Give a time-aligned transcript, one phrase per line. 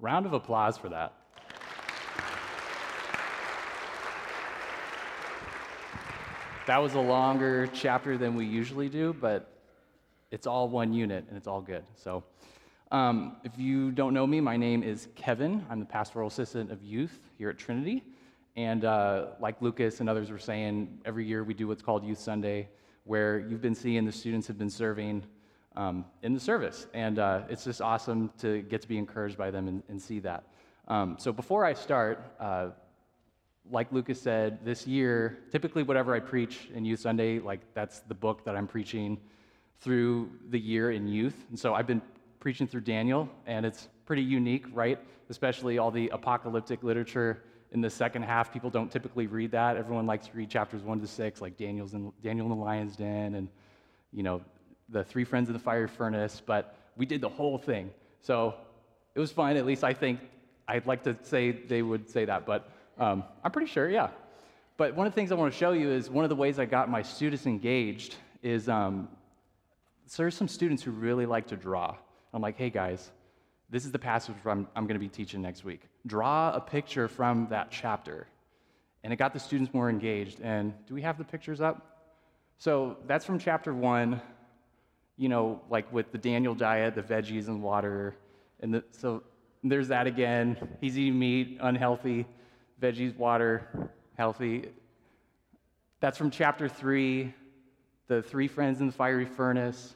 [0.00, 1.12] Round of applause for that.
[6.66, 9.52] That was a longer chapter than we usually do, but
[10.30, 11.84] it's all one unit and it's all good.
[11.96, 12.24] So,
[12.90, 15.66] um, if you don't know me, my name is Kevin.
[15.68, 18.02] I'm the pastoral assistant of youth here at Trinity.
[18.56, 22.18] And uh, like Lucas and others were saying, every year we do what's called Youth
[22.18, 22.68] Sunday,
[23.04, 25.24] where you've been seeing the students have been serving
[25.76, 26.86] um, in the service.
[26.94, 30.18] And uh, it's just awesome to get to be encouraged by them and, and see
[30.20, 30.44] that.
[30.88, 32.70] Um, so before I start, uh,
[33.70, 38.14] like Lucas said, this year, typically whatever I preach in Youth Sunday, like that's the
[38.14, 39.18] book that I'm preaching
[39.80, 41.46] through the year in youth.
[41.48, 42.02] And so I've been
[42.38, 44.98] preaching through Daniel, and it's pretty unique, right?
[45.28, 48.52] Especially all the apocalyptic literature in the second half.
[48.52, 49.76] People don't typically read that.
[49.76, 52.96] Everyone likes to read chapters one to six, like Daniel's in, Daniel in the lion's
[52.96, 53.48] den, and
[54.12, 54.42] you know
[54.90, 56.42] the three friends in the fire furnace.
[56.44, 57.90] But we did the whole thing,
[58.20, 58.54] so
[59.14, 59.56] it was fun.
[59.56, 60.20] At least I think
[60.68, 64.10] I'd like to say they would say that, but um, I'm pretty sure, yeah.
[64.76, 66.58] But one of the things I want to show you is one of the ways
[66.58, 69.08] I got my students engaged is um,
[70.06, 71.94] so there's some students who really like to draw.
[72.32, 73.10] I'm like, hey guys,
[73.70, 75.82] this is the passage I'm, I'm going to be teaching next week.
[76.06, 78.26] Draw a picture from that chapter.
[79.04, 80.40] And it got the students more engaged.
[80.40, 82.08] And do we have the pictures up?
[82.58, 84.20] So that's from chapter one,
[85.20, 88.16] you know, like with the Daniel diet, the veggies and water.
[88.60, 89.22] And the, so
[89.62, 90.56] there's that again.
[90.80, 92.24] He's eating meat, unhealthy,
[92.80, 94.70] veggies, water, healthy.
[96.00, 97.34] That's from chapter three,
[98.06, 99.94] the three friends in the fiery furnace.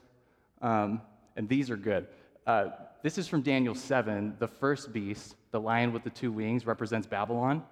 [0.61, 1.01] Um,
[1.37, 2.07] and these are good.
[2.47, 2.67] Uh,
[3.03, 4.37] this is from Daniel 7.
[4.39, 7.63] The first beast, the lion with the two wings, represents Babylon.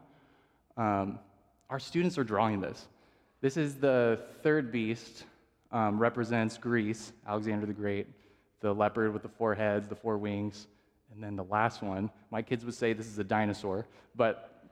[0.78, 1.18] Um,
[1.68, 2.86] our students are drawing this.
[3.42, 5.24] This is the third beast,
[5.72, 8.06] um, represents Greece, Alexander the Great,
[8.60, 10.68] the leopard with the four heads, the four wings.
[11.12, 14.70] And then the last one, my kids would say this is a dinosaur, but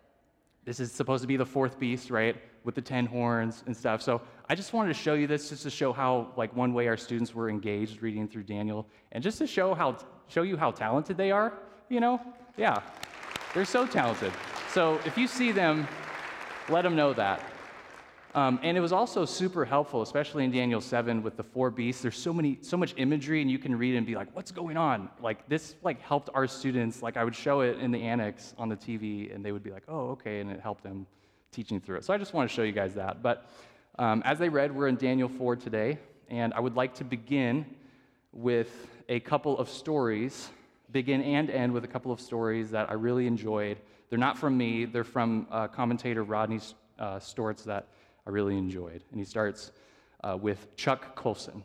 [0.65, 2.37] this is supposed to be the fourth beast, right?
[2.65, 4.03] With the 10 horns and stuff.
[4.03, 6.88] So I just wanted to show you this just to show how, like, one way
[6.88, 9.97] our students were engaged reading through Daniel and just to show, how,
[10.28, 11.55] show you how talented they are,
[11.88, 12.21] you know?
[12.56, 12.82] Yeah,
[13.55, 14.32] they're so talented.
[14.72, 15.88] So if you see them,
[16.69, 17.43] let them know that.
[18.35, 22.01] Um, and it was also super helpful, especially in Daniel 7 with the four beasts.
[22.01, 24.77] There's so many, so much imagery, and you can read and be like, what's going
[24.77, 25.09] on?
[25.21, 27.03] Like this like helped our students.
[27.03, 29.73] Like I would show it in the annex on the TV, and they would be
[29.73, 31.07] like, oh, okay, and it helped them
[31.51, 32.05] teaching through it.
[32.05, 33.21] So I just want to show you guys that.
[33.21, 33.51] But
[33.99, 35.99] um, as they read, we're in Daniel 4 today,
[36.29, 37.67] and I would like to begin
[38.33, 40.51] with a couple of stories,
[40.93, 43.79] begin and end with a couple of stories that I really enjoyed.
[44.09, 46.61] They're not from me, they're from uh, commentator Rodney
[47.01, 47.89] uh, Stortz that
[48.26, 49.03] I really enjoyed.
[49.10, 49.72] And he starts
[50.22, 51.64] uh, with Chuck Colson.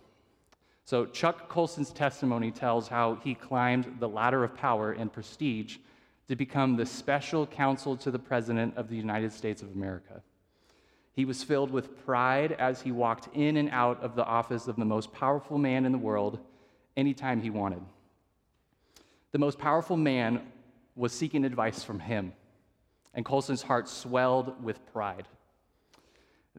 [0.85, 5.77] So, Chuck Colson's testimony tells how he climbed the ladder of power and prestige
[6.27, 10.21] to become the special counsel to the President of the United States of America.
[11.13, 14.75] He was filled with pride as he walked in and out of the office of
[14.75, 16.39] the most powerful man in the world
[16.97, 17.81] anytime he wanted.
[19.31, 20.41] The most powerful man
[20.95, 22.33] was seeking advice from him,
[23.13, 25.27] and Colson's heart swelled with pride.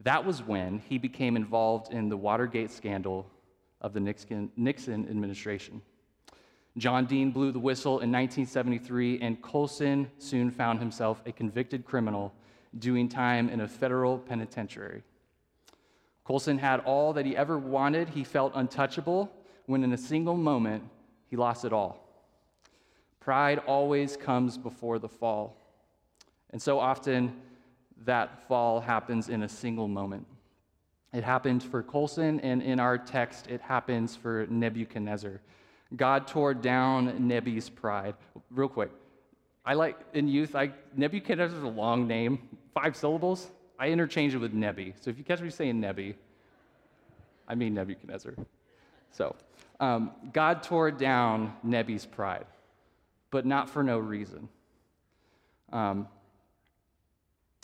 [0.03, 3.29] That was when he became involved in the Watergate scandal
[3.81, 5.81] of the Nixon, administration.
[6.77, 12.33] John Dean blew the whistle in 1973, and Colson soon found himself a convicted criminal
[12.77, 15.03] doing time in a federal penitentiary.
[16.23, 18.09] Colson had all that he ever wanted.
[18.09, 19.31] He felt untouchable
[19.65, 20.83] when, in a single moment,
[21.29, 22.03] he lost it all.
[23.19, 25.57] Pride always comes before the fall.
[26.51, 27.33] And so often,
[28.05, 30.25] that fall happens in a single moment.
[31.13, 35.41] It happened for Colson, and in our text, it happens for Nebuchadnezzar.
[35.95, 38.15] God tore down Nebi's pride.
[38.51, 38.91] Real quick,
[39.65, 42.39] I like in youth, I, Nebuchadnezzar is a long name,
[42.73, 43.49] five syllables.
[43.79, 44.93] I interchange it with Nebi.
[44.99, 46.15] So if you catch me saying Nebi,
[47.47, 48.33] I mean Nebuchadnezzar.
[49.11, 49.35] So
[49.79, 52.45] um, God tore down Nebi's pride,
[53.31, 54.49] but not for no reason.
[55.71, 56.07] Um,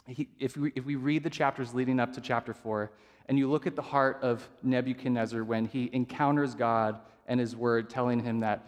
[0.08, 2.92] he, if, we, if we read the chapters leading up to chapter 4,
[3.28, 7.90] and you look at the heart of Nebuchadnezzar when he encounters God and his word
[7.90, 8.68] telling him that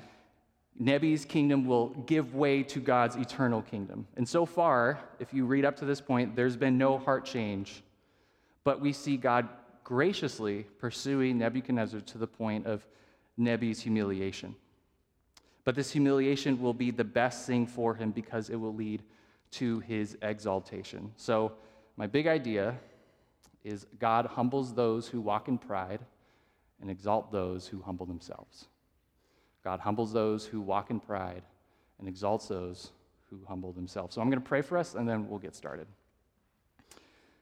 [0.77, 4.07] Nebi's kingdom will give way to God's eternal kingdom.
[4.17, 7.83] And so far, if you read up to this point, there's been no heart change.
[8.63, 9.47] But we see God
[9.83, 12.85] graciously pursuing Nebuchadnezzar to the point of
[13.37, 14.55] Nebi's humiliation.
[15.63, 19.01] But this humiliation will be the best thing for him because it will lead
[19.51, 21.11] to his exaltation.
[21.17, 21.53] So,
[21.97, 22.75] my big idea
[23.63, 26.01] is God humbles those who walk in pride
[26.81, 28.67] and exalt those who humble themselves.
[29.63, 31.41] God humbles those who walk in pride
[31.99, 32.91] and exalts those
[33.29, 34.13] who humble themselves.
[34.13, 35.87] So I'm going to pray for us, and then we'll get started.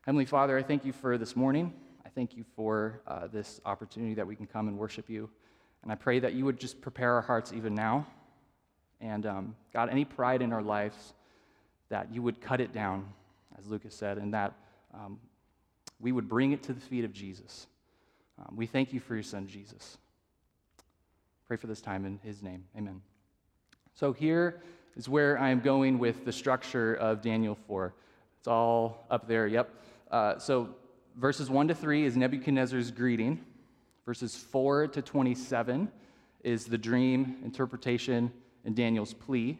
[0.01, 1.73] Heavenly Father, I thank you for this morning.
[2.05, 5.29] I thank you for uh, this opportunity that we can come and worship you.
[5.81, 8.07] And I pray that you would just prepare our hearts even now.
[9.01, 11.13] And um, God, any pride in our lives,
[11.93, 13.05] that you would cut it down,
[13.55, 14.55] as Lucas said, and that
[14.95, 15.19] um,
[15.99, 17.67] we would bring it to the feet of Jesus.
[18.39, 19.99] Um, we thank you for your son, Jesus.
[21.45, 22.63] Pray for this time in his name.
[22.75, 22.99] Amen.
[23.93, 24.63] So here
[24.95, 27.93] is where I am going with the structure of Daniel 4.
[28.39, 29.69] It's all up there, yep.
[30.09, 30.69] Uh, so
[31.15, 33.39] verses 1 to 3 is Nebuchadnezzar's greeting.
[34.03, 35.91] Verses 4 to 27
[36.43, 38.31] is the dream interpretation
[38.65, 39.59] and Daniel's plea.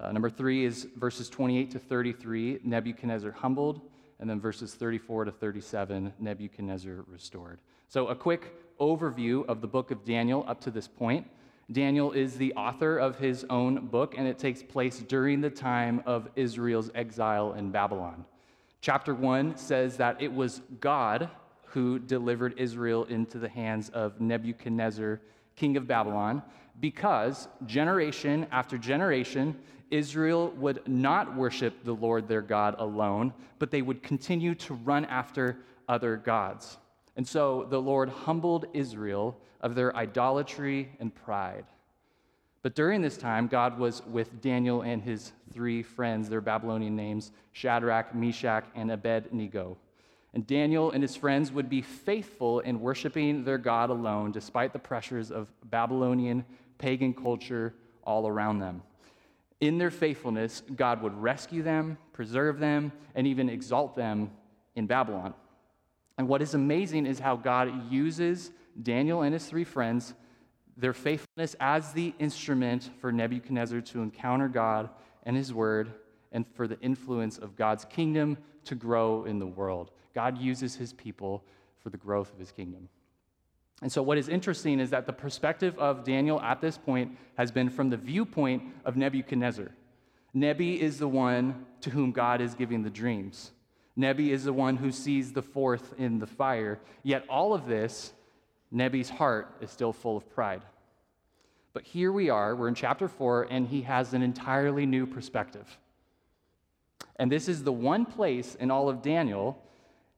[0.00, 3.80] Uh, number 3 is verses 28 to 33, Nebuchadnezzar humbled.
[4.20, 7.60] And then verses 34 to 37, Nebuchadnezzar restored.
[7.88, 11.26] So, a quick overview of the book of Daniel up to this point.
[11.70, 16.02] Daniel is the author of his own book, and it takes place during the time
[16.06, 18.24] of Israel's exile in Babylon.
[18.80, 21.28] Chapter 1 says that it was God
[21.66, 25.20] who delivered Israel into the hands of Nebuchadnezzar,
[25.56, 26.42] king of Babylon,
[26.80, 29.58] because generation after generation,
[29.90, 35.04] Israel would not worship the Lord their God alone, but they would continue to run
[35.06, 35.58] after
[35.88, 36.78] other gods.
[37.16, 41.64] And so the Lord humbled Israel of their idolatry and pride.
[42.62, 47.32] But during this time, God was with Daniel and his three friends, their Babylonian names
[47.52, 49.76] Shadrach, Meshach, and Abednego.
[50.34, 54.78] And Daniel and his friends would be faithful in worshiping their God alone, despite the
[54.78, 56.44] pressures of Babylonian
[56.78, 57.74] pagan culture
[58.04, 58.82] all around them.
[59.60, 64.30] In their faithfulness, God would rescue them, preserve them, and even exalt them
[64.76, 65.34] in Babylon.
[66.16, 70.14] And what is amazing is how God uses Daniel and his three friends,
[70.76, 74.90] their faithfulness as the instrument for Nebuchadnezzar to encounter God
[75.24, 75.92] and his word,
[76.30, 79.90] and for the influence of God's kingdom to grow in the world.
[80.14, 81.44] God uses his people
[81.80, 82.88] for the growth of his kingdom.
[83.80, 87.52] And so, what is interesting is that the perspective of Daniel at this point has
[87.52, 89.70] been from the viewpoint of Nebuchadnezzar.
[90.34, 93.52] Nebi is the one to whom God is giving the dreams.
[93.96, 96.78] Nebi is the one who sees the fourth in the fire.
[97.02, 98.12] Yet all of this,
[98.70, 100.62] Nebi's heart is still full of pride.
[101.72, 105.78] But here we are, we're in chapter 4, and he has an entirely new perspective.
[107.16, 109.60] And this is the one place in all of Daniel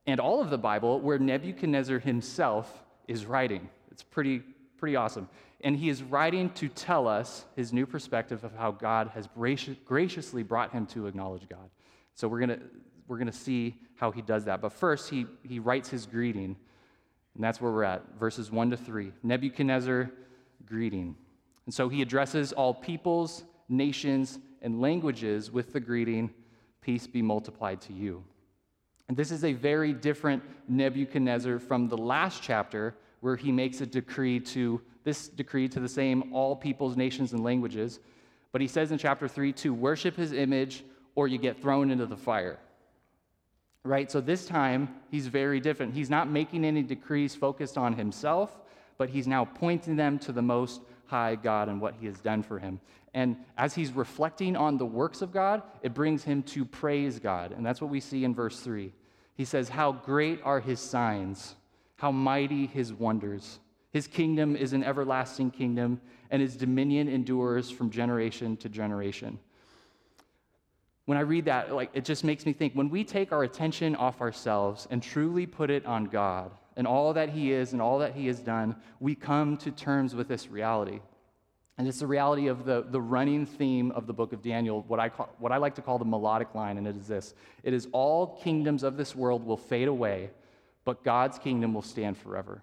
[0.06, 3.68] and all of the Bible where Nebuchadnezzar himself is writing.
[3.90, 4.42] It's pretty,
[4.78, 5.28] pretty awesome.
[5.62, 9.28] And he is writing to tell us his new perspective of how God has
[9.84, 11.68] graciously brought him to acknowledge God.
[12.14, 12.60] So we're going to
[13.08, 14.60] we're going to see how he does that.
[14.60, 16.54] But first, he, he writes his greeting,
[17.34, 19.10] and that's where we're at, verses 1 to 3.
[19.24, 20.08] Nebuchadnezzar
[20.64, 21.16] greeting.
[21.66, 26.30] And so he addresses all peoples, nations, and languages with the greeting,
[26.82, 28.22] Peace be multiplied to you.
[29.10, 33.86] And this is a very different Nebuchadnezzar from the last chapter, where he makes a
[33.86, 37.98] decree to this decree to the same all peoples, nations, and languages.
[38.52, 40.84] But he says in chapter 3 to worship his image
[41.16, 42.60] or you get thrown into the fire
[43.82, 44.10] right?
[44.10, 45.94] So this time, he's very different.
[45.94, 48.54] He's not making any decrees focused on himself,
[48.98, 52.42] but he's now pointing them to the Most High God and what he has done
[52.42, 52.80] for him.
[53.14, 57.52] And as he's reflecting on the works of God, it brings him to praise God.
[57.52, 58.92] And that's what we see in verse 3.
[59.40, 61.54] He says, How great are his signs,
[61.96, 63.58] how mighty his wonders.
[63.90, 69.38] His kingdom is an everlasting kingdom, and his dominion endures from generation to generation
[71.10, 73.96] when I read that, like it just makes me think when we take our attention
[73.96, 77.98] off ourselves and truly put it on God and all that He is and all
[77.98, 81.00] that He has done, we come to terms with this reality.
[81.80, 85.00] And it's the reality of the, the running theme of the book of Daniel, what
[85.00, 87.32] I, call, what I like to call the melodic line, and it is this
[87.62, 90.28] it is all kingdoms of this world will fade away,
[90.84, 92.62] but God's kingdom will stand forever.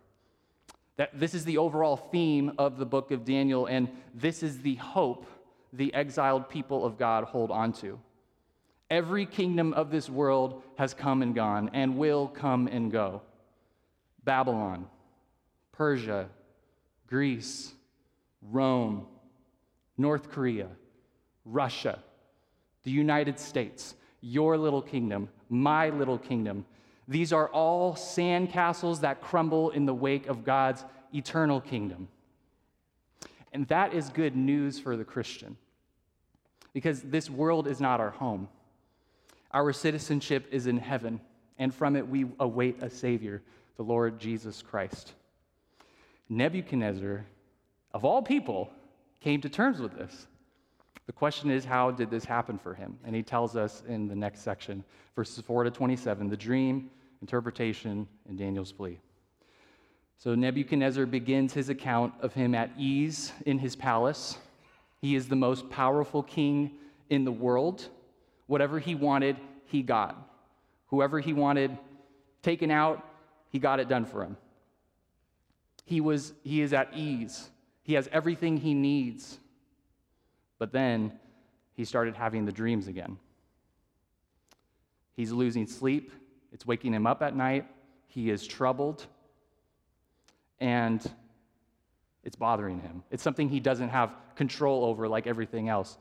[0.97, 4.75] That, this is the overall theme of the book of Daniel, and this is the
[4.75, 5.25] hope
[5.73, 7.99] the exiled people of God hold on to.
[8.91, 13.23] Every kingdom of this world has come and gone and will come and go
[14.23, 14.85] Babylon,
[15.71, 16.29] Persia,
[17.07, 17.73] Greece,
[18.51, 19.05] Rome,
[19.97, 20.67] North Korea,
[21.45, 21.99] Russia,
[22.83, 26.65] the United States, your little kingdom, my little kingdom.
[27.07, 32.07] These are all sandcastles that crumble in the wake of God's eternal kingdom.
[33.53, 35.57] And that is good news for the Christian
[36.73, 38.47] because this world is not our home.
[39.51, 41.19] Our citizenship is in heaven,
[41.57, 43.41] and from it we await a Savior,
[43.77, 45.13] the Lord Jesus Christ.
[46.29, 47.25] Nebuchadnezzar,
[47.97, 48.69] of all people,
[49.21, 50.27] came to terms with this.
[51.07, 52.99] The question is, how did this happen for him?
[53.03, 54.83] And he tells us in the next section,
[55.15, 58.99] verses 4 to 27, the dream, interpretation, and Daniel's plea.
[60.19, 64.37] So Nebuchadnezzar begins his account of him at ease in his palace.
[65.01, 66.73] He is the most powerful king
[67.09, 67.87] in the world.
[68.45, 70.15] Whatever he wanted, he got.
[70.89, 71.75] Whoever he wanted
[72.43, 73.03] taken out,
[73.49, 74.37] he got it done for him.
[75.83, 77.49] He, was, he is at ease.
[77.87, 79.39] He has everything he needs.
[80.59, 81.13] But then
[81.73, 83.17] he started having the dreams again.
[85.15, 86.11] He's losing sleep.
[86.51, 87.65] It's waking him up at night.
[88.07, 89.05] He is troubled.
[90.59, 91.01] And
[92.25, 93.03] it's bothering him.
[93.09, 95.97] It's something he doesn't have control over like everything else.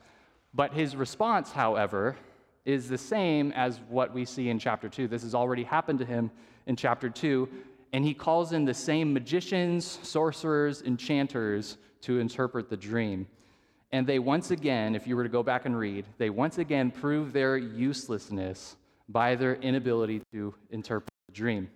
[0.53, 2.17] But his response, however,
[2.65, 5.07] is the same as what we see in chapter 2.
[5.07, 6.33] This has already happened to him
[6.67, 7.49] in chapter 2,
[7.97, 13.27] and he calls in the same magicians, sorcerers, enchanters to interpret the dream.
[13.91, 16.91] And they once again, if you were to go back and read, they once again
[16.91, 18.77] prove their uselessness
[19.09, 21.71] by their inability to interpret the dream.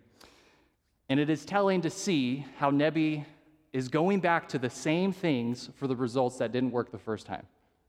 [1.09, 3.25] And it is telling to see how Nebi
[3.73, 7.25] is going back to the same things for the results that didn't work the first
[7.25, 7.47] time,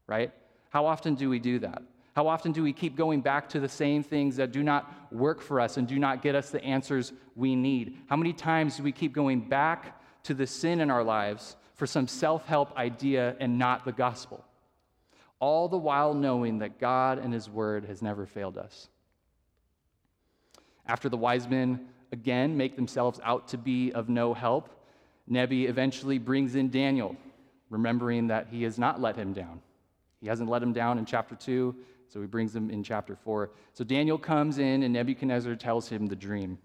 [0.08, 0.32] right?
[0.70, 1.84] How often do we do that?
[2.14, 5.42] How often do we keep going back to the same things that do not work
[5.42, 7.98] for us and do not get us the answers we need?
[8.08, 11.88] How many times do we keep going back to the sin in our lives for
[11.88, 14.44] some self help idea and not the gospel?
[15.40, 18.90] All the while knowing that God and His Word has never failed us.
[20.86, 24.70] After the wise men again make themselves out to be of no help,
[25.28, 27.16] Nebi eventually brings in Daniel,
[27.70, 29.62] remembering that he has not let him down.
[30.20, 31.76] He hasn't let him down in chapter 2,
[32.12, 33.52] so he brings him in chapter 4.
[33.74, 36.58] So Daniel comes in, and Nebuchadnezzar tells him the dream.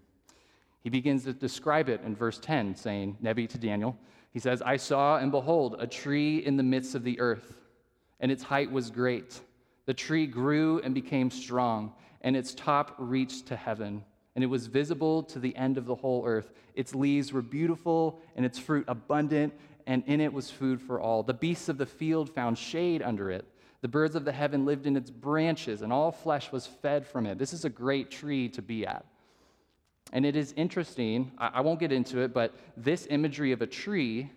[0.81, 3.97] He begins to describe it in verse 10, saying, Nebi to Daniel,
[4.31, 7.55] he says, I saw and behold a tree in the midst of the earth,
[8.19, 9.39] and its height was great.
[9.85, 14.03] The tree grew and became strong, and its top reached to heaven
[14.37, 16.53] and it was visible to the end of the whole earth.
[16.75, 19.51] Its leaves were beautiful, and its fruit abundant,
[19.87, 21.23] and in it was food for all.
[21.23, 23.45] The beasts of the field found shade under it.
[23.81, 27.25] The birds of the heaven lived in its branches, and all flesh was fed from
[27.25, 27.37] it.
[27.37, 29.05] This is a great tree to be at.
[30.13, 34.31] And it is interesting, I won't get into it, but this imagery of a tree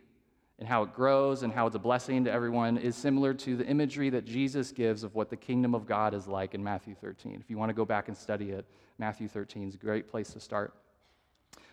[0.58, 3.66] and how it grows and how it's a blessing to everyone is similar to the
[3.66, 7.40] imagery that Jesus gives of what the kingdom of God is like in Matthew 13.
[7.40, 8.66] If you want to go back and study it,
[8.98, 10.74] Matthew 13 is a great place to start.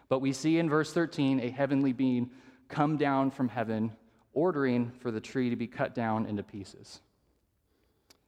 [0.09, 2.29] But we see in verse 13 a heavenly being
[2.69, 3.91] come down from heaven,
[4.33, 7.01] ordering for the tree to be cut down into pieces.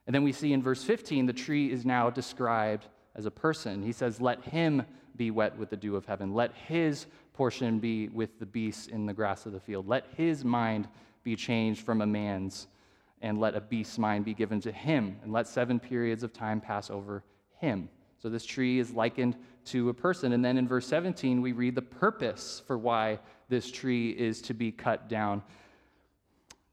[0.10, 3.84] And then we see in verse 15 the tree is now described as a person.
[3.84, 4.84] He says, Let him
[5.16, 6.34] be wet with the dew of heaven.
[6.34, 9.88] Let his portion be with the beasts in the grass of the field.
[9.88, 10.88] Let his mind
[11.22, 12.66] be changed from a man's,
[13.22, 15.16] and let a beast's mind be given to him.
[15.22, 17.24] And let seven periods of time pass over
[17.60, 17.88] him.
[18.18, 19.36] So this tree is likened
[19.66, 20.34] to a person.
[20.34, 24.56] And then in verse 17, we read the purpose for why this tree is to
[24.56, 25.44] be cut down.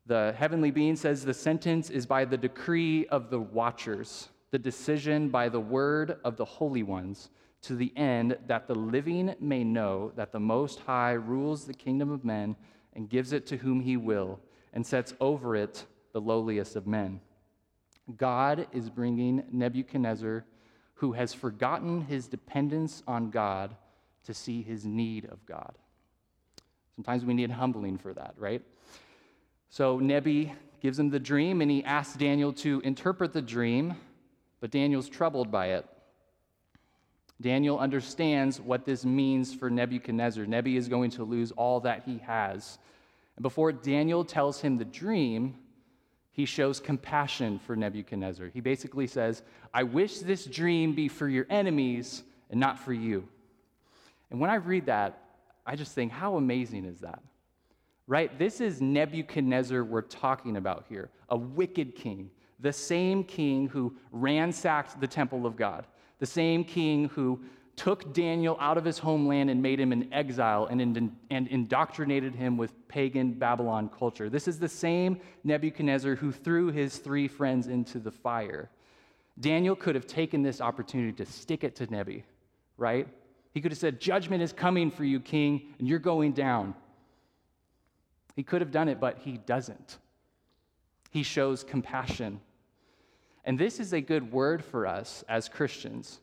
[0.06, 5.30] The heavenly being says the sentence is by the decree of the watchers, the decision
[5.30, 7.30] by the word of the holy ones,
[7.62, 12.12] to the end that the living may know that the Most High rules the kingdom
[12.12, 12.54] of men
[12.94, 14.38] and gives it to whom he will,
[14.72, 17.20] and sets over it the lowliest of men.
[18.16, 20.44] God is bringing Nebuchadnezzar
[20.94, 23.74] who has forgotten his dependence on God
[24.24, 25.74] to see his need of God.
[26.94, 28.62] Sometimes we need humbling for that, right?
[29.68, 33.96] So Nebi gives him the dream and he asks Daniel to interpret the dream,
[34.60, 35.86] but Daniel's troubled by it.
[37.40, 40.46] Daniel understands what this means for Nebuchadnezzar.
[40.46, 42.78] Nebi is going to lose all that he has.
[43.36, 45.54] And before Daniel tells him the dream,
[46.32, 48.48] he shows compassion for Nebuchadnezzar.
[48.48, 49.42] He basically says,
[49.72, 53.28] I wish this dream be for your enemies and not for you.
[54.30, 55.18] And when I read that,
[55.66, 57.22] I just think, how amazing is that?
[58.08, 58.38] Right?
[58.38, 65.00] This is Nebuchadnezzar we're talking about here, a wicked king, the same king who ransacked
[65.00, 65.86] the temple of God,
[66.20, 67.40] the same king who
[67.74, 70.80] took Daniel out of his homeland and made him an exile and,
[71.30, 74.30] and indoctrinated him with pagan Babylon culture.
[74.30, 78.70] This is the same Nebuchadnezzar who threw his three friends into the fire.
[79.38, 82.24] Daniel could have taken this opportunity to stick it to Nebi,
[82.78, 83.06] right?
[83.52, 86.74] He could have said, Judgment is coming for you, king, and you're going down.
[88.36, 89.98] He could have done it, but he doesn't.
[91.10, 92.40] He shows compassion.
[93.44, 96.20] And this is a good word for us as Christians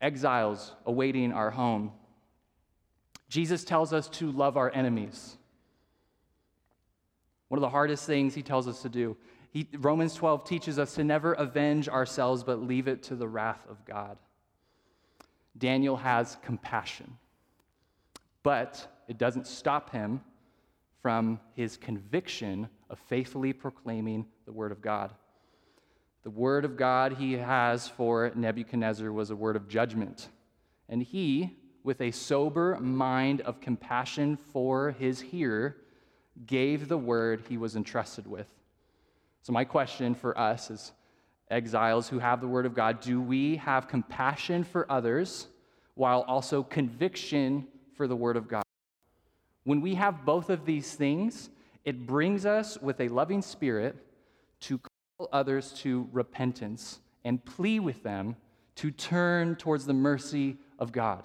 [0.00, 1.92] exiles awaiting our home.
[3.28, 5.36] Jesus tells us to love our enemies.
[7.48, 9.16] One of the hardest things he tells us to do
[9.50, 13.64] He, Romans 12 teaches us to never avenge ourselves, but leave it to the wrath
[13.68, 14.16] of God.
[15.58, 17.16] Daniel has compassion,
[18.42, 20.20] but it doesn't stop him
[21.02, 25.10] from his conviction of faithfully proclaiming the word of God.
[26.22, 30.28] The word of God he has for Nebuchadnezzar was a word of judgment.
[30.88, 35.76] And he, with a sober mind of compassion for his hearer,
[36.46, 38.46] gave the word he was entrusted with.
[39.42, 40.92] So, my question for us as
[41.50, 45.48] exiles who have the word of God do we have compassion for others
[45.94, 47.66] while also conviction
[47.96, 48.62] for the word of God?
[49.64, 51.50] When we have both of these things,
[51.84, 53.96] it brings us with a loving spirit
[54.60, 58.36] to call others to repentance and plea with them
[58.76, 61.22] to turn towards the mercy of God.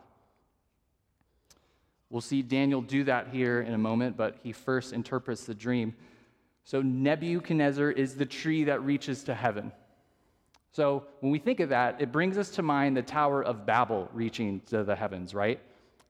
[2.09, 5.93] We'll see Daniel do that here in a moment, but he first interprets the dream.
[6.63, 9.71] So, Nebuchadnezzar is the tree that reaches to heaven.
[10.71, 14.09] So, when we think of that, it brings us to mind the Tower of Babel
[14.13, 15.59] reaching to the heavens, right?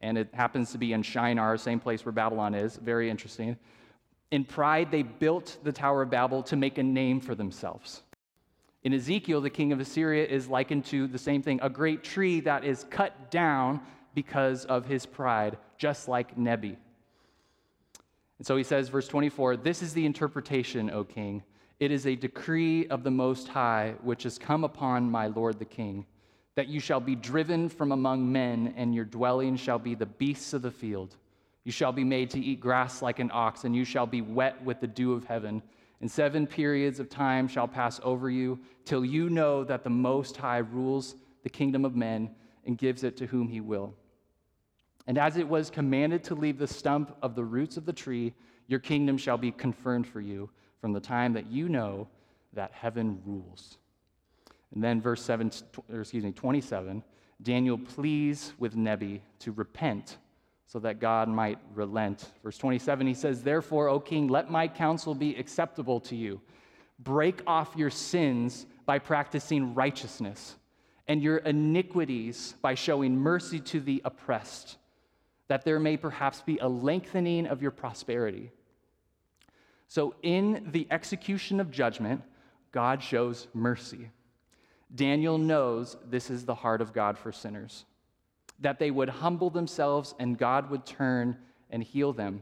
[0.01, 2.77] And it happens to be in Shinar, same place where Babylon is.
[2.77, 3.57] Very interesting.
[4.31, 8.03] In pride, they built the Tower of Babel to make a name for themselves.
[8.83, 12.39] In Ezekiel, the king of Assyria is likened to the same thing a great tree
[12.41, 13.81] that is cut down
[14.13, 16.77] because of his pride, just like Nebi.
[18.37, 21.43] And so he says, verse 24, This is the interpretation, O king.
[21.79, 25.65] It is a decree of the Most High which has come upon my Lord the
[25.65, 26.05] king,
[26.57, 30.53] that you shall be driven from among men, and your dwelling shall be the beasts
[30.53, 31.15] of the field.
[31.63, 34.59] You shall be made to eat grass like an ox, and you shall be wet
[34.63, 35.61] with the dew of heaven.
[36.01, 40.35] And seven periods of time shall pass over you, till you know that the Most
[40.35, 42.31] High rules the kingdom of men
[42.65, 43.93] and gives it to whom he will.
[45.05, 48.33] And as it was commanded to leave the stump of the roots of the tree,
[48.65, 50.49] your kingdom shall be confirmed for you
[50.81, 52.07] from the time that you know
[52.53, 53.77] that heaven rules.
[54.73, 55.51] And then verse 7,
[55.91, 57.03] or excuse me, 27,
[57.41, 60.17] Daniel pleads with Nebi to repent
[60.65, 62.31] so that God might relent.
[62.43, 66.41] Verse 27, he says, Therefore, O king, let my counsel be acceptable to you.
[66.99, 70.55] Break off your sins by practicing righteousness,
[71.07, 74.77] and your iniquities by showing mercy to the oppressed,
[75.47, 78.51] that there may perhaps be a lengthening of your prosperity.
[79.87, 82.23] So, in the execution of judgment,
[82.73, 84.09] God shows mercy.
[84.93, 87.85] Daniel knows this is the heart of God for sinners
[88.59, 91.37] that they would humble themselves and God would turn
[91.69, 92.41] and heal them.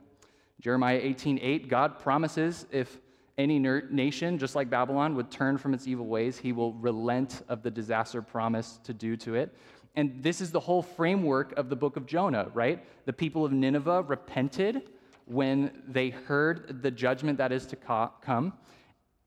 [0.62, 3.00] Jeremiah 18 8, God promises if
[3.38, 7.64] any nation, just like Babylon, would turn from its evil ways, he will relent of
[7.64, 9.54] the disaster promised to do to it.
[9.98, 12.86] And this is the whole framework of the book of Jonah, right?
[13.06, 14.90] The people of Nineveh repented
[15.26, 18.54] when they heard the judgment that is to come,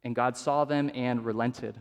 [0.04, 1.78] and God saw them and relented.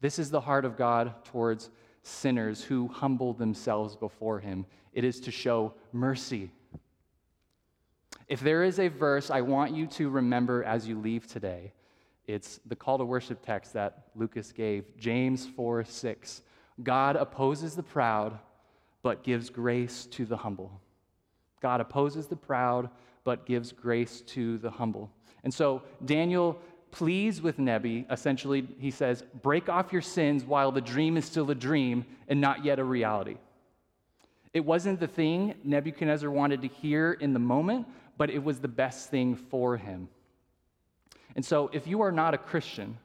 [0.00, 1.70] This is the heart of God towards
[2.02, 4.66] sinners who humble themselves before him.
[4.92, 6.50] It is to show mercy.
[8.28, 11.72] If there is a verse I want you to remember as you leave today,
[12.26, 16.42] it's the call to worship text that Lucas gave, James 4 6.
[16.82, 18.38] God opposes the proud,
[19.02, 20.80] but gives grace to the humble.
[21.60, 22.90] God opposes the proud,
[23.24, 25.10] but gives grace to the humble.
[25.42, 28.06] And so Daniel pleads with Nebi.
[28.10, 32.40] Essentially, he says, Break off your sins while the dream is still a dream and
[32.40, 33.36] not yet a reality.
[34.54, 38.68] It wasn't the thing Nebuchadnezzar wanted to hear in the moment, but it was the
[38.68, 40.08] best thing for him.
[41.36, 42.98] And so, if you are not a Christian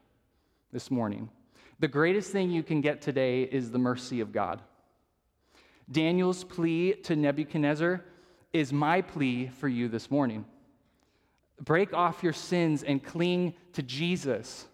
[0.72, 1.30] this morning,
[1.80, 4.62] the greatest thing you can get today is the mercy of God.
[5.91, 8.04] Daniel's plea to Nebuchadnezzar
[8.54, 10.46] is my plea for you this morning.
[11.61, 14.67] Break off your sins and cling to Jesus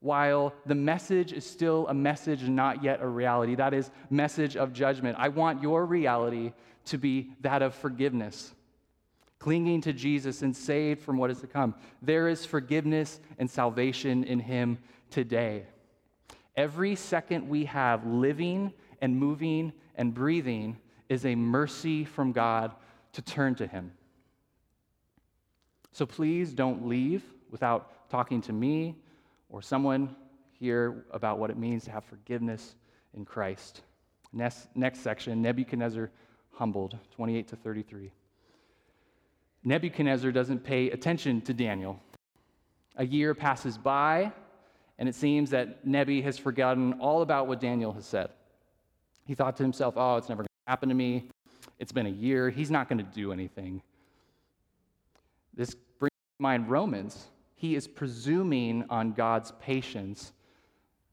[0.00, 3.54] while the message is still a message and not yet a reality.
[3.54, 5.16] That is, message of judgment.
[5.18, 6.52] I want your reality
[6.86, 8.54] to be that of forgiveness,
[9.38, 11.74] clinging to Jesus and saved from what is to come.
[12.00, 14.78] There is forgiveness and salvation in Him
[15.10, 15.64] today.
[16.56, 22.72] Every second we have living and moving and breathing is a mercy from God
[23.12, 23.92] to turn to Him.
[25.92, 28.96] So please don't leave without talking to me
[29.48, 30.14] or someone
[30.52, 32.74] here about what it means to have forgiveness
[33.14, 33.82] in Christ.
[34.32, 36.10] Next, next section Nebuchadnezzar
[36.52, 38.12] humbled, 28 to 33.
[39.64, 42.00] Nebuchadnezzar doesn't pay attention to Daniel.
[42.96, 44.32] A year passes by,
[44.98, 48.30] and it seems that Nebi has forgotten all about what Daniel has said.
[49.26, 51.28] He thought to himself, oh, it's never going to happen to me.
[51.78, 52.50] It's been a year.
[52.50, 53.82] He's not going to do anything.
[55.54, 57.26] This brings to mind Romans.
[57.54, 60.32] he is presuming on God's patience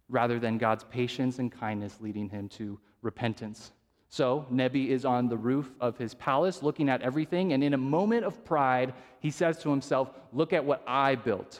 [0.09, 3.71] rather than God's patience and kindness leading him to repentance.
[4.09, 7.77] So, Nebi is on the roof of his palace looking at everything, and in a
[7.77, 11.59] moment of pride, he says to himself, Look at what I built.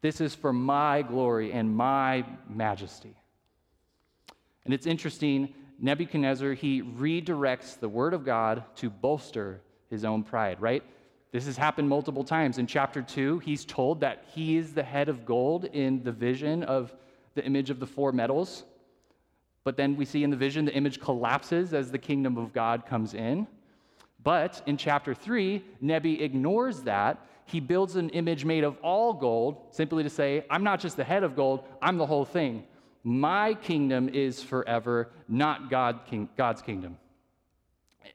[0.00, 3.14] This is for my glory and my majesty.
[4.64, 10.60] And it's interesting, Nebuchadnezzar, he redirects the word of God to bolster his own pride,
[10.60, 10.82] right?
[11.32, 12.58] This has happened multiple times.
[12.58, 16.62] In chapter 2, he's told that he is the head of gold in the vision
[16.62, 16.94] of
[17.34, 18.64] the image of the four metals.
[19.64, 22.84] But then we see in the vision the image collapses as the kingdom of God
[22.84, 23.46] comes in.
[24.22, 27.26] But in chapter 3, Nebi ignores that.
[27.46, 31.04] He builds an image made of all gold, simply to say, I'm not just the
[31.04, 32.64] head of gold, I'm the whole thing.
[33.04, 36.98] My kingdom is forever, not God, king, God's kingdom.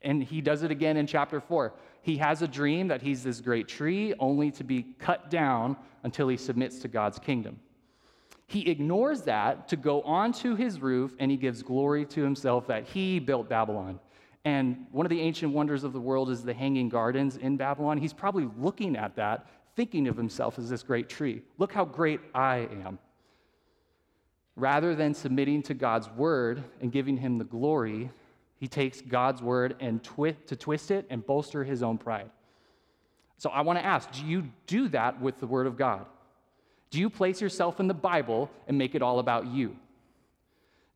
[0.02, 1.72] And he does it again in chapter 4.
[2.08, 6.26] He has a dream that he's this great tree, only to be cut down until
[6.28, 7.60] he submits to God's kingdom.
[8.46, 12.84] He ignores that to go onto his roof and he gives glory to himself that
[12.84, 14.00] he built Babylon.
[14.46, 17.98] And one of the ancient wonders of the world is the hanging gardens in Babylon.
[17.98, 21.42] He's probably looking at that, thinking of himself as this great tree.
[21.58, 22.98] Look how great I am.
[24.56, 28.08] Rather than submitting to God's word and giving him the glory,
[28.58, 32.30] he takes God's word and twi- to twist it and bolster his own pride.
[33.38, 36.06] So I want to ask do you do that with the word of God?
[36.90, 39.76] Do you place yourself in the Bible and make it all about you?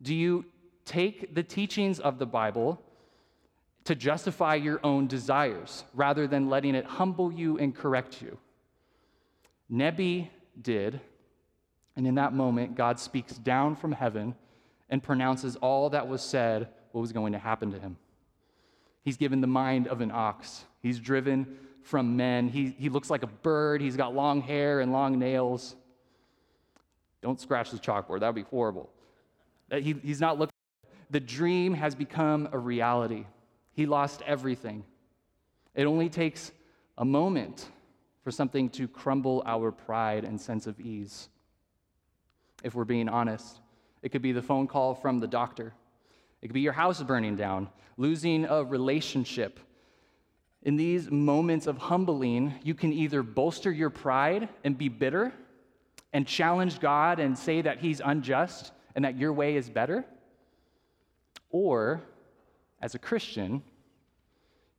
[0.00, 0.44] Do you
[0.84, 2.82] take the teachings of the Bible
[3.84, 8.38] to justify your own desires rather than letting it humble you and correct you?
[9.68, 11.00] Nebi did,
[11.94, 14.34] and in that moment, God speaks down from heaven
[14.90, 17.96] and pronounces all that was said, what was going to happen to him.
[19.02, 20.64] He's given the mind of an ox.
[20.80, 22.48] He's driven from men.
[22.48, 23.80] He, he looks like a bird.
[23.80, 25.74] He's got long hair and long nails.
[27.20, 28.90] Don't scratch the chalkboard, that would be horrible.
[29.70, 30.52] Uh, he, he's not looking.
[31.10, 33.26] The dream has become a reality.
[33.74, 34.84] He lost everything.
[35.74, 36.52] It only takes
[36.98, 37.68] a moment
[38.24, 41.28] for something to crumble our pride and sense of ease.
[42.62, 43.60] If we're being honest,
[44.02, 45.72] it could be the phone call from the doctor,
[46.42, 49.60] it could be your house burning down, losing a relationship.
[50.62, 55.32] In these moments of humbling, you can either bolster your pride and be bitter
[56.12, 60.04] and challenge God and say that He's unjust and that your way is better.
[61.50, 62.02] Or,
[62.80, 63.62] as a Christian,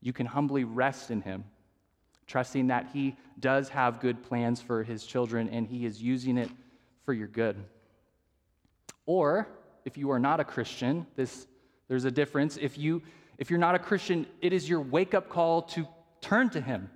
[0.01, 1.45] you can humbly rest in Him,
[2.27, 6.49] trusting that He does have good plans for His children and He is using it
[7.05, 7.55] for your good.
[9.05, 9.47] Or,
[9.85, 11.47] if you are not a Christian, this,
[11.87, 12.57] there's a difference.
[12.57, 13.01] If, you,
[13.37, 15.87] if you're not a Christian, it is your wake up call to
[16.21, 16.89] turn to Him.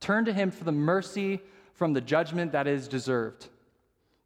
[0.00, 1.40] Turn to Him for the mercy
[1.74, 3.48] from the judgment that is deserved.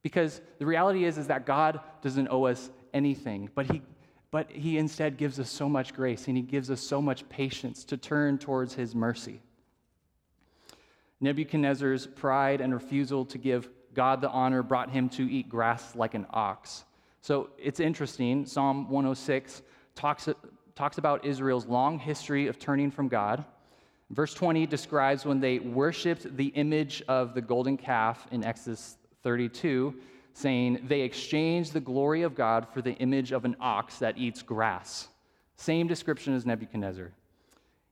[0.02, 3.80] Because the reality is, is that God doesn't owe us anything, but he,
[4.30, 7.84] but he instead gives us so much grace and he gives us so much patience
[7.84, 9.40] to turn towards his mercy.
[11.20, 16.14] Nebuchadnezzar's pride and refusal to give God the honor brought him to eat grass like
[16.14, 16.84] an ox.
[17.20, 18.44] So it's interesting.
[18.44, 19.62] Psalm 106
[19.94, 20.28] talks,
[20.74, 23.44] talks about Israel's long history of turning from God.
[24.10, 29.94] Verse 20 describes when they worshiped the image of the golden calf in Exodus 32,
[30.34, 34.42] saying, They exchanged the glory of God for the image of an ox that eats
[34.42, 35.08] grass.
[35.56, 37.12] Same description as Nebuchadnezzar.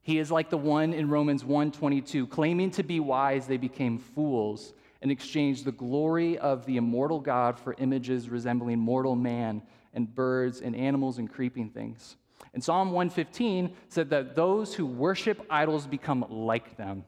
[0.03, 4.75] He is like the one in Romans 1:22, claiming to be wise, they became fools
[5.01, 9.63] and exchanged the glory of the immortal God for images resembling mortal man
[9.95, 12.17] and birds and animals and creeping things.
[12.55, 17.05] And Psalm 115 said that those who worship idols become like them.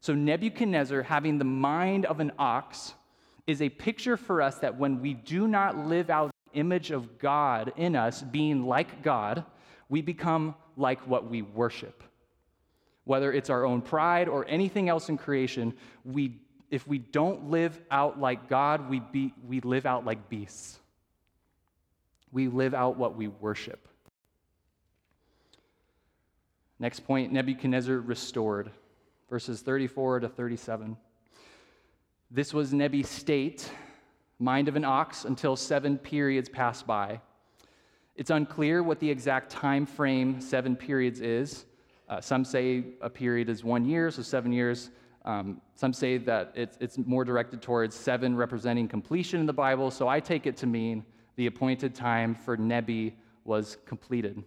[0.00, 2.94] So Nebuchadnezzar, having the mind of an ox,
[3.46, 7.18] is a picture for us that when we do not live out the image of
[7.18, 9.44] God in us, being like God,
[9.88, 12.02] we become like what we worship.
[13.04, 17.78] Whether it's our own pride or anything else in creation, we, if we don't live
[17.90, 20.79] out like God, we, be, we live out like beasts.
[22.32, 23.88] We live out what we worship.
[26.78, 28.70] Next point Nebuchadnezzar restored,
[29.28, 30.96] verses 34 to 37.
[32.30, 33.70] This was Nebi's state,
[34.38, 37.20] mind of an ox, until seven periods passed by.
[38.16, 41.66] It's unclear what the exact time frame seven periods is.
[42.08, 44.90] Uh, some say a period is one year, so seven years.
[45.24, 49.90] Um, some say that it's, it's more directed towards seven representing completion in the Bible,
[49.90, 51.04] so I take it to mean
[51.40, 54.44] the appointed time for Nebi was completed.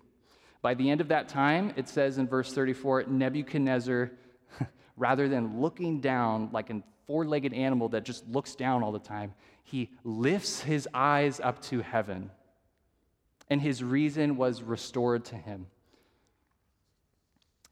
[0.62, 4.12] By the end of that time, it says in verse 34 Nebuchadnezzar,
[4.96, 9.00] rather than looking down like a four legged animal that just looks down all the
[9.00, 9.34] time.
[9.64, 12.30] He lifts his eyes up to heaven,
[13.50, 15.66] and his reason was restored to him.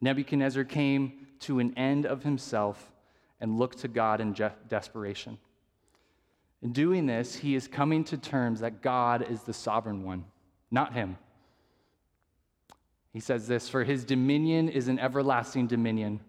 [0.01, 2.91] Nebuchadnezzar came to an end of himself
[3.39, 5.37] and looked to God in je- desperation.
[6.61, 10.25] In doing this, he is coming to terms that God is the sovereign one,
[10.69, 11.17] not him.
[13.11, 16.19] He says this For his dominion is an everlasting dominion,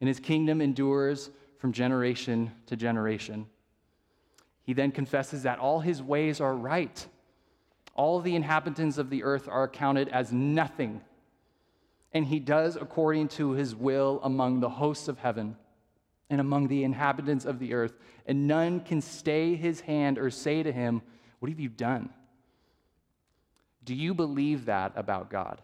[0.00, 3.46] and his kingdom endures from generation to generation.
[4.62, 7.06] He then confesses that all his ways are right.
[7.94, 11.00] All the inhabitants of the earth are accounted as nothing.
[12.12, 15.56] And he does according to his will among the hosts of heaven
[16.30, 17.98] and among the inhabitants of the earth.
[18.26, 21.02] And none can stay his hand or say to him,
[21.40, 22.10] What have you done?
[23.84, 25.60] Do you believe that about God?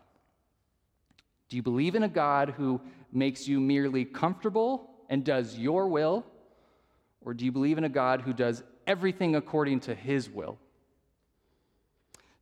[1.49, 2.81] Do you believe in a God who
[3.13, 6.27] makes you merely comfortable and does your will?
[7.25, 10.59] Or do you believe in a God who does everything according to his will?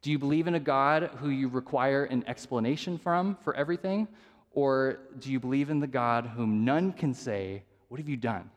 [0.01, 4.09] Do you believe in a God who you require an explanation from for everything?
[4.53, 7.63] Or do you believe in the God whom none can say,
[7.95, 8.51] What have you done?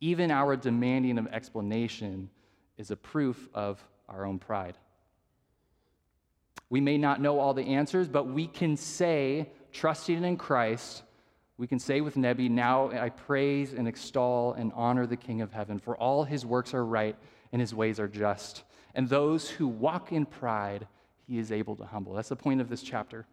[0.00, 2.30] Even our demanding of explanation
[2.78, 4.78] is a proof of our own pride.
[6.70, 11.02] We may not know all the answers, but we can say, trusting in Christ,
[11.58, 15.52] we can say with Nebi, Now I praise and extol and honor the King of
[15.52, 17.14] heaven, for all his works are right
[17.52, 18.64] and his ways are just.
[18.94, 20.88] And those who walk in pride,
[21.26, 22.14] he is able to humble.
[22.14, 23.26] That's the point of this chapter.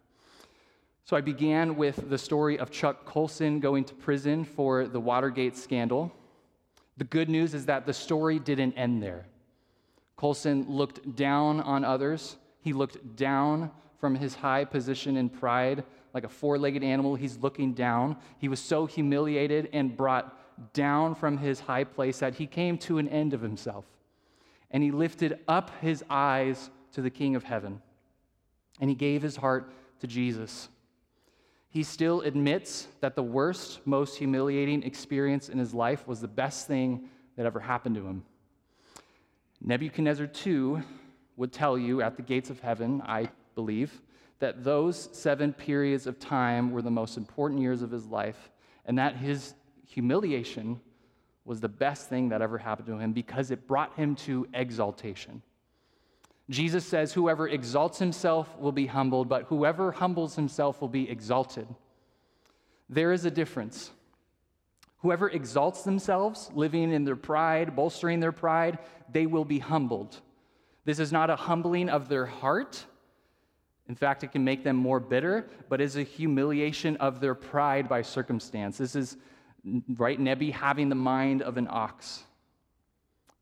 [1.04, 5.56] So I began with the story of Chuck Colson going to prison for the Watergate
[5.56, 6.10] scandal.
[6.96, 9.26] The good news is that the story didn't end there.
[10.16, 12.36] Colson looked down on others.
[12.60, 17.16] He looked down from his high position in pride like a four legged animal.
[17.16, 18.16] He's looking down.
[18.38, 22.98] He was so humiliated and brought down from his high place that he came to
[22.98, 23.84] an end of himself.
[24.70, 27.82] And he lifted up his eyes to the King of heaven.
[28.80, 30.68] And he gave his heart to Jesus.
[31.74, 36.68] He still admits that the worst, most humiliating experience in his life was the best
[36.68, 38.22] thing that ever happened to him.
[39.60, 40.84] Nebuchadnezzar, too,
[41.36, 44.02] would tell you at the gates of heaven, I believe,
[44.38, 48.52] that those seven periods of time were the most important years of his life,
[48.86, 50.80] and that his humiliation
[51.44, 55.42] was the best thing that ever happened to him because it brought him to exaltation.
[56.50, 61.66] Jesus says, Whoever exalts himself will be humbled, but whoever humbles himself will be exalted.
[62.88, 63.90] There is a difference.
[64.98, 68.78] Whoever exalts themselves, living in their pride, bolstering their pride,
[69.10, 70.20] they will be humbled.
[70.84, 72.84] This is not a humbling of their heart,
[73.88, 77.88] in fact, it can make them more bitter, but is a humiliation of their pride
[77.88, 78.78] by circumstance.
[78.78, 79.16] This is,
[79.96, 82.24] right, Nebi having the mind of an ox.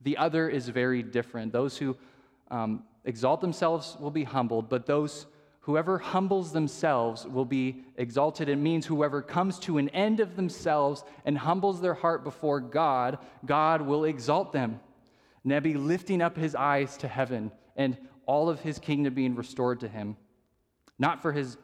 [0.00, 1.52] The other is very different.
[1.52, 1.96] Those who
[2.50, 5.26] um, exalt themselves will be humbled, but those
[5.60, 8.48] whoever humbles themselves will be exalted.
[8.48, 13.18] It means whoever comes to an end of themselves and humbles their heart before God,
[13.46, 14.80] God will exalt them.
[15.44, 19.88] Nebi lifting up his eyes to heaven and all of his kingdom being restored to
[19.88, 20.16] him.
[20.98, 21.56] Not for his,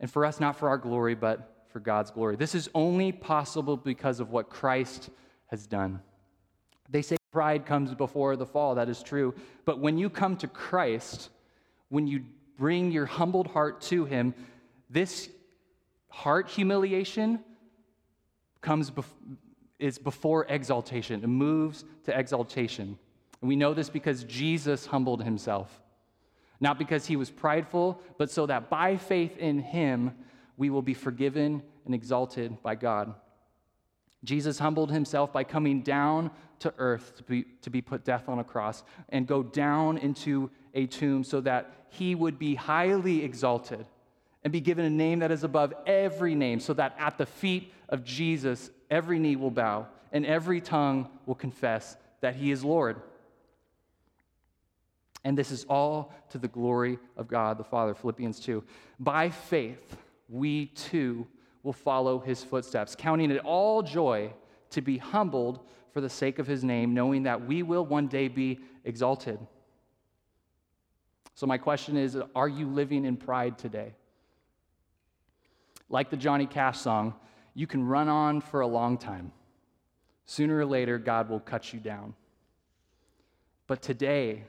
[0.00, 2.36] and for us, not for our glory, but for God's glory.
[2.36, 5.10] This is only possible because of what Christ
[5.46, 6.00] has done.
[6.88, 8.76] They say pride comes before the fall.
[8.76, 9.34] That is true.
[9.64, 11.30] But when you come to Christ,
[11.88, 12.24] when you
[12.56, 14.34] bring your humbled heart to him,
[14.90, 15.28] this
[16.08, 17.40] heart humiliation
[18.60, 19.04] comes bef-
[19.78, 21.24] is before exaltation.
[21.24, 22.98] It moves to exaltation.
[23.40, 25.82] And we know this because Jesus humbled himself
[26.62, 30.14] not because he was prideful, but so that by faith in him
[30.56, 33.12] we will be forgiven and exalted by God.
[34.24, 36.30] Jesus humbled himself by coming down
[36.60, 40.50] to earth to be, to be put death on a cross and go down into
[40.74, 43.84] a tomb so that he would be highly exalted
[44.44, 47.72] and be given a name that is above every name, so that at the feet
[47.88, 53.00] of Jesus every knee will bow and every tongue will confess that he is Lord.
[55.24, 57.94] And this is all to the glory of God the Father.
[57.94, 58.64] Philippians 2.
[58.98, 59.96] By faith,
[60.28, 61.26] we too
[61.62, 64.32] will follow his footsteps, counting it all joy
[64.70, 65.60] to be humbled
[65.92, 69.38] for the sake of his name, knowing that we will one day be exalted.
[71.34, 73.94] So, my question is Are you living in pride today?
[75.88, 77.14] Like the Johnny Cash song,
[77.54, 79.32] you can run on for a long time.
[80.24, 82.14] Sooner or later, God will cut you down.
[83.66, 84.44] But today,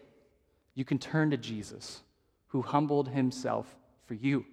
[0.76, 2.02] you can turn to Jesus,
[2.48, 4.46] who humbled himself for you.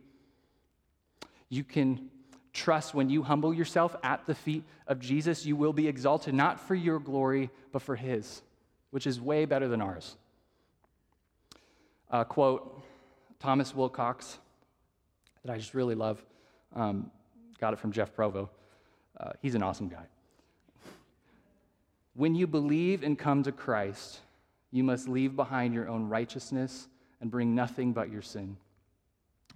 [1.48, 2.10] You can
[2.52, 6.58] Trust when you humble yourself at the feet of Jesus, you will be exalted, not
[6.60, 8.42] for your glory, but for his,
[8.90, 10.16] which is way better than ours.
[12.10, 12.82] Uh, quote
[13.38, 14.38] Thomas Wilcox,
[15.44, 16.22] that I just really love.
[16.74, 17.10] Um,
[17.58, 18.50] got it from Jeff Provo.
[19.18, 20.06] Uh, he's an awesome guy.
[22.14, 24.20] When you believe and come to Christ,
[24.72, 26.88] you must leave behind your own righteousness
[27.20, 28.56] and bring nothing but your sin.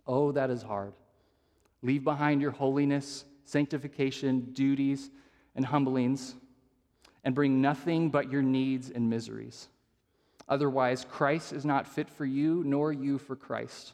[0.06, 0.92] Oh, that is hard.
[1.84, 5.10] Leave behind your holiness, sanctification, duties,
[5.54, 6.34] and humblings,
[7.22, 9.68] and bring nothing but your needs and miseries.
[10.48, 13.92] Otherwise, Christ is not fit for you, nor you for Christ.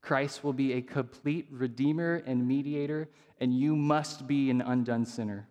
[0.00, 3.08] Christ will be a complete redeemer and mediator,
[3.40, 5.48] and you must be an undone sinner,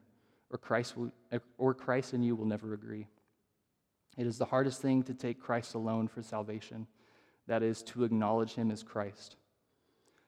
[0.49, 1.11] or Christ, will,
[1.57, 3.07] or Christ and you will never agree.
[4.17, 6.87] It is the hardest thing to take Christ alone for salvation,
[7.45, 9.35] that is, to acknowledge him as Christ.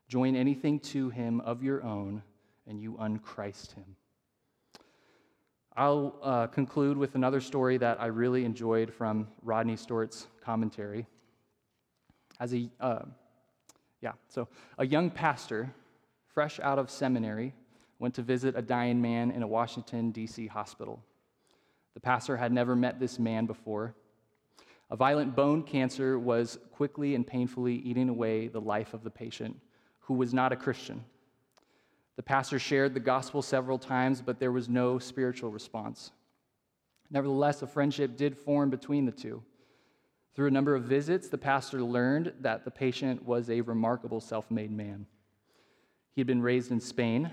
[0.09, 2.23] Join anything to him of your own,
[2.65, 3.95] and you unchrist him.
[5.77, 11.05] I'll uh, conclude with another story that I really enjoyed from Rodney Stortz's commentary.
[12.39, 13.03] As a, uh,
[14.01, 14.47] yeah, so
[14.79, 15.71] a young pastor,
[16.33, 17.53] fresh out of seminary,
[17.99, 20.47] went to visit a dying man in a Washington, D.C.
[20.47, 21.03] hospital.
[21.93, 23.93] The pastor had never met this man before.
[24.89, 29.55] A violent bone cancer was quickly and painfully eating away the life of the patient,
[30.09, 31.05] who was not a Christian.
[32.15, 36.11] The pastor shared the gospel several times, but there was no spiritual response.
[37.11, 39.43] Nevertheless, a friendship did form between the two.
[40.33, 44.49] Through a number of visits, the pastor learned that the patient was a remarkable self
[44.49, 45.05] made man.
[46.15, 47.29] He had been raised in Spain.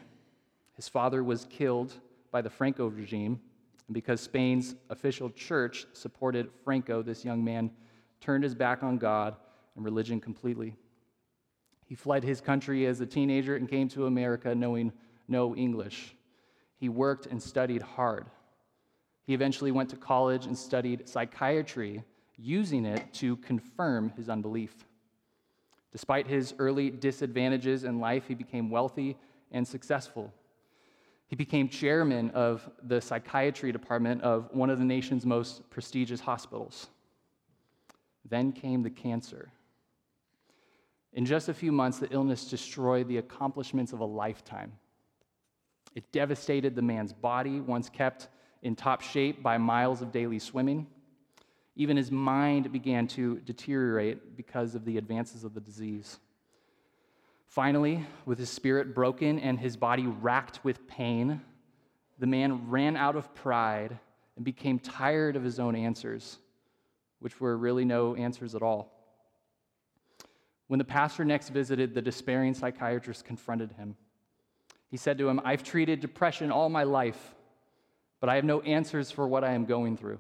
[0.75, 1.95] His father was killed
[2.31, 3.41] by the Franco regime,
[3.89, 7.71] and because Spain's official church supported Franco, this young man
[8.21, 9.35] turned his back on God
[9.77, 10.77] and religion completely.
[11.87, 14.93] He fled his country as a teenager and came to America knowing
[15.29, 16.15] no English.
[16.79, 18.27] He worked and studied hard.
[19.25, 22.05] He eventually went to college and studied psychiatry,
[22.37, 24.75] using it to confirm his unbelief.
[25.93, 29.17] Despite his early disadvantages in life, he became wealthy
[29.51, 30.33] and successful.
[31.29, 36.89] He became chairman of the psychiatry department of one of the nation's most prestigious hospitals.
[38.29, 39.51] Then came the cancer.
[41.13, 44.73] In just a few months, the illness destroyed the accomplishments of a lifetime.
[45.95, 48.29] It devastated the man's body, once kept
[48.63, 50.87] in top shape by miles of daily swimming.
[51.75, 56.19] Even his mind began to deteriorate because of the advances of the disease.
[57.47, 61.41] Finally, with his spirit broken and his body racked with pain,
[62.19, 63.99] the man ran out of pride
[64.37, 66.39] and became tired of his own answers,
[67.21, 68.93] which were really no answers at all.
[70.69, 73.97] When the pastor next visited, the despairing psychiatrist confronted him.
[74.89, 77.35] He said to him, I've treated depression all my life,
[78.21, 80.19] but I have no answers for what I am going through.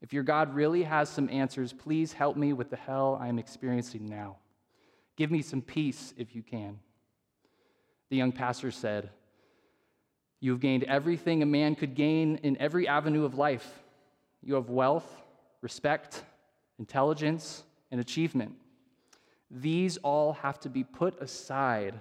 [0.00, 3.38] If your God really has some answers, please help me with the hell I am
[3.38, 4.36] experiencing now.
[5.16, 6.78] Give me some peace if you can.
[8.10, 9.10] The young pastor said,
[10.40, 13.82] You have gained everything a man could gain in every avenue of life.
[14.42, 15.20] You have wealth,
[15.60, 16.22] respect,
[16.78, 18.54] intelligence, and achievement.
[19.50, 21.94] These all have to be put aside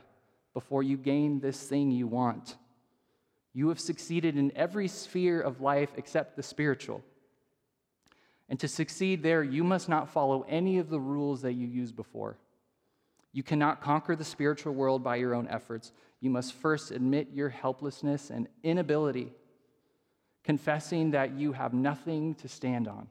[0.53, 2.57] before you gain this thing you want.
[3.53, 7.01] You have succeeded in every sphere of life except the spiritual.
[8.49, 11.95] And to succeed there, you must not follow any of the rules that you used
[11.95, 12.37] before.
[13.33, 15.91] You cannot conquer the spiritual world by your own efforts.
[16.21, 19.31] You must first admit your helplessness and inability,
[20.43, 23.07] confessing that you have nothing to stand on.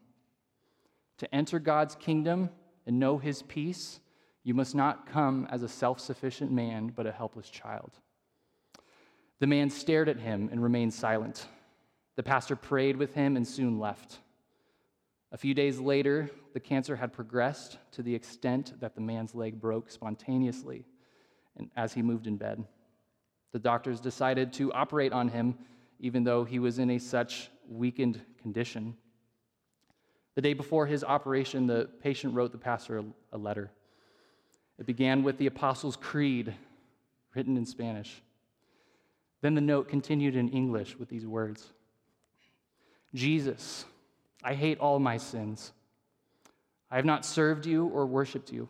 [1.18, 2.50] To enter God's kingdom
[2.86, 4.00] and know his peace,
[4.46, 7.90] you must not come as a self sufficient man, but a helpless child.
[9.40, 11.48] The man stared at him and remained silent.
[12.14, 14.20] The pastor prayed with him and soon left.
[15.32, 19.60] A few days later, the cancer had progressed to the extent that the man's leg
[19.60, 20.84] broke spontaneously
[21.56, 22.64] and as he moved in bed.
[23.50, 25.58] The doctors decided to operate on him,
[25.98, 28.96] even though he was in a such weakened condition.
[30.36, 33.02] The day before his operation, the patient wrote the pastor
[33.32, 33.72] a letter.
[34.78, 36.54] It began with the Apostles' Creed,
[37.34, 38.22] written in Spanish.
[39.40, 41.72] Then the note continued in English with these words
[43.14, 43.84] Jesus,
[44.42, 45.72] I hate all my sins.
[46.90, 48.68] I have not served you or worshiped you.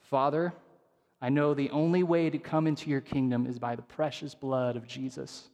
[0.00, 0.52] Father,
[1.20, 4.76] I know the only way to come into your kingdom is by the precious blood
[4.76, 5.48] of Jesus.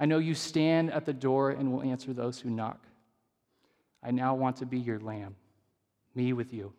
[0.00, 2.84] I know you stand at the door and will answer those who knock.
[4.02, 5.36] I now want to be your lamb,
[6.14, 6.72] me with you.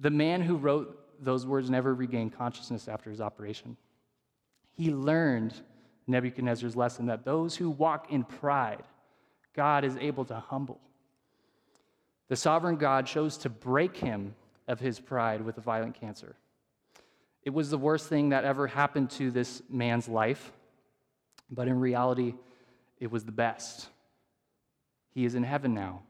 [0.00, 3.76] The man who wrote those words never regained consciousness after his operation.
[4.72, 5.54] He learned
[6.06, 8.82] Nebuchadnezzar's lesson that those who walk in pride,
[9.54, 10.80] God is able to humble.
[12.28, 14.34] The sovereign God chose to break him
[14.66, 16.36] of his pride with a violent cancer.
[17.42, 20.52] It was the worst thing that ever happened to this man's life,
[21.50, 22.34] but in reality,
[22.98, 23.88] it was the best.
[25.10, 26.02] He is in heaven now,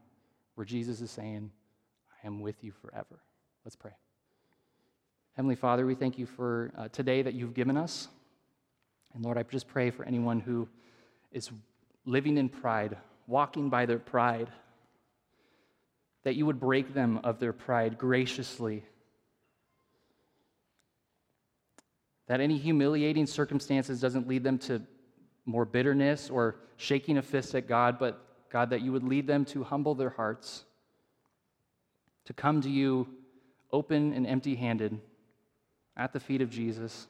[0.55, 1.51] where Jesus is saying,
[2.23, 3.21] I am with you forever.
[3.65, 3.93] Let's pray.
[5.37, 8.09] Heavenly Father, we thank you for uh, today that you've given us.
[9.15, 10.67] And Lord, I just pray for anyone who
[11.31, 11.51] is
[12.07, 12.97] living in pride,
[13.27, 14.49] walking by their pride,
[16.23, 18.83] that you would break them of their pride graciously.
[22.29, 24.81] That any humiliating circumstances doesn't lead them to
[25.45, 29.45] more bitterness or shaking a fist at God, but God, that you would lead them
[29.47, 30.65] to humble their hearts,
[32.25, 33.07] to come to you
[33.73, 34.99] open and empty handed
[35.97, 37.07] at the feet of Jesus.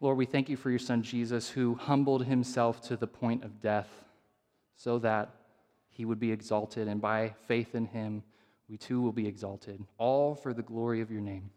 [0.00, 3.60] Lord, we thank you for your son Jesus, who humbled himself to the point of
[3.60, 3.88] death
[4.76, 5.30] so that
[5.88, 8.22] he would be exalted, and by faith in him,
[8.68, 11.50] we too will be exalted, all for the glory of your name.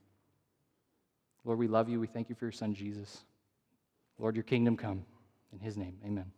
[1.44, 2.00] Lord, we love you.
[2.00, 3.24] We thank you for your son Jesus.
[4.20, 5.06] Lord, your kingdom come.
[5.54, 6.37] In his name, amen.